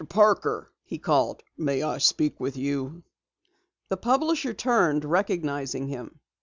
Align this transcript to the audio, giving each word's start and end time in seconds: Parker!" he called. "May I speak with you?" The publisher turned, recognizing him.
Parker!" 0.09 0.71
he 0.83 0.97
called. 0.97 1.43
"May 1.59 1.83
I 1.83 1.99
speak 1.99 2.39
with 2.39 2.57
you?" 2.57 3.03
The 3.89 3.97
publisher 3.97 4.51
turned, 4.51 5.05
recognizing 5.05 5.89
him. 5.89 6.19